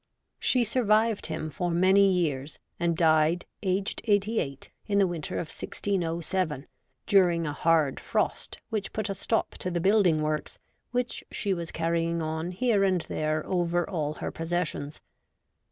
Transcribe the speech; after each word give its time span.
She 0.39 0.63
sur 0.63 0.83
vived 0.83 1.27
him 1.27 1.51
for 1.51 1.69
many 1.69 2.11
years, 2.11 2.57
and 2.79 2.97
died, 2.97 3.45
aged 3.61 4.01
eighty 4.05 4.39
eight, 4.39 4.71
in 4.87 4.97
the 4.97 5.05
winter 5.05 5.35
of 5.35 5.49
1607, 5.49 6.65
during 7.05 7.45
a 7.45 7.53
hard 7.53 7.99
frost 7.99 8.57
which 8.71 8.93
put 8.93 9.09
a 9.09 9.13
stop 9.13 9.59
to 9.59 9.69
the 9.69 9.79
building 9.79 10.23
works 10.23 10.57
which 10.89 11.23
she 11.29 11.53
was 11.53 11.69
carrying 11.71 12.19
on 12.19 12.49
here 12.49 12.83
and 12.83 13.01
there 13.01 13.45
over 13.45 13.87
all 13.87 14.15
her 14.15 14.31
posses 14.31 14.67
sions. 14.69 15.01